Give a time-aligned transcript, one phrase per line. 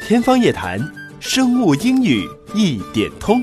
[0.00, 0.80] 天方夜谭，
[1.20, 3.42] 生物英语一点通。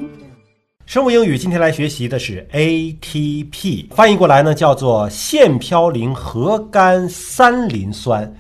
[0.86, 8.34] 生物英语今天来学习的是 ATP，翻译过来呢叫做腺嘌呤核苷三磷酸。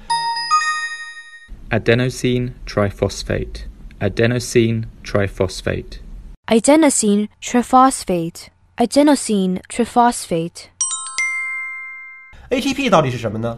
[1.69, 3.65] adenosine triphosphate,
[3.99, 5.99] adenosine triphosphate.
[6.47, 8.47] adenosine triphosphate,
[8.77, 10.63] adenosine triphosphate.
[12.49, 13.57] ATP 到底是什么呢？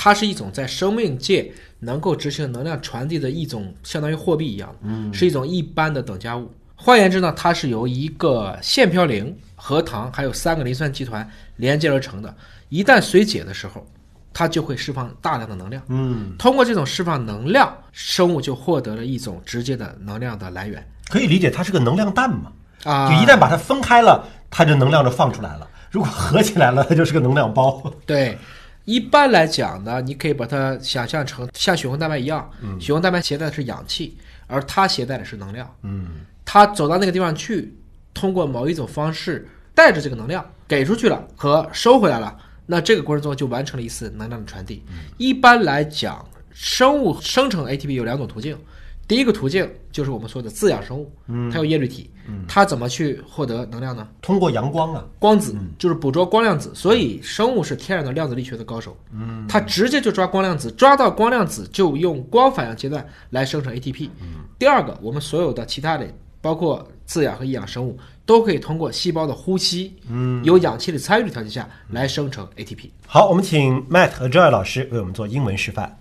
[0.00, 6.48] 它是一种在生命界能够执行能量传递的一种，相当于货币一样，嗯，是一种一般的等价物。
[6.76, 12.32] 换言之呢，它是由一个腺嘌呤、核糖还有三个磷酸集团连接而成的。
[12.68, 13.84] 一旦水解的时候，
[14.32, 15.82] 它就会释放大量的能量。
[15.88, 22.52] 嗯，通过这种释放能量，生物就获得了一种直接的能量的来源可以理解它是个能量弹嘛。
[22.84, 23.08] 啊。
[23.08, 27.92] 就一旦把它分开了，它就能量就放出来了；如果合起来了，它就是个能量包。
[28.06, 28.38] 对，
[28.88, 34.16] 一般来讲呢，你可以把它想象成像血红蛋白一样，血红蛋白携带的是氧气，
[34.46, 35.70] 而它携带的是能量。
[35.82, 36.08] 嗯，
[36.42, 37.76] 它走到那个地方去，
[38.14, 44.82] 通过某一种方式带着这个能量给出去了和收回来了，那这个过程中就完成了一次能量的传递。
[45.18, 48.56] 一般来讲，生物生成 ATP 有两种途径。
[49.08, 54.06] 第一个途径就是我们说的自养生物，嗯它有叶绿体，嗯它怎么去获得能量呢？
[54.20, 58.94] 通过阳光啊，光子就是捕捉光量子，所以生物是天然的量子力学的高手。
[59.10, 64.10] 嗯，它直接就抓光量子，抓到光量子就用光反应阶段来生成 ATP。
[64.58, 66.06] 第二个，我们所有的其他的，
[66.42, 72.90] 包括自养和异养生物，都可以通过细胞的呼吸，嗯，有氧气的参与的条件下来生成 ATP。
[73.06, 75.98] 好，我们请 Matt 和 Joy 老师为我们做英文示范。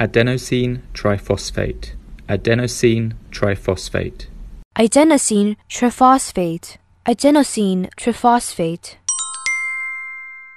[0.00, 1.94] adenosine triphosphate,
[2.28, 4.26] adenosine triphosphate.
[4.74, 8.96] adenosine triphosphate, adenosine triphosphate.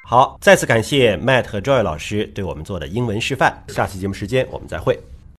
[0.03, 3.63] 好，再次感谢 Matt 和 Joy 老师对我们做的英文示范。
[3.67, 4.99] 下期节目时间我们再会。